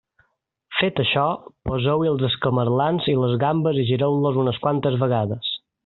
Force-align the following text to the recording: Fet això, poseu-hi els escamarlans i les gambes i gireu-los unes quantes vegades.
Fet 0.77 1.01
això, 1.03 1.25
poseu-hi 1.71 2.09
els 2.13 2.25
escamarlans 2.29 3.13
i 3.13 3.15
les 3.25 3.39
gambes 3.47 3.83
i 3.83 3.87
gireu-los 3.93 4.41
unes 4.47 4.63
quantes 4.67 4.99
vegades. 5.05 5.55